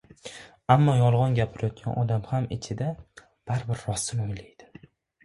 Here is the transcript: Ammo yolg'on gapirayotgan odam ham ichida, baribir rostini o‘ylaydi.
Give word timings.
Ammo 0.75 0.93
yolg'on 0.99 1.35
gapirayotgan 1.39 1.99
odam 2.03 2.23
ham 2.31 2.47
ichida, 2.55 2.87
baribir 3.53 3.85
rostini 3.91 4.25
o‘ylaydi. 4.27 4.89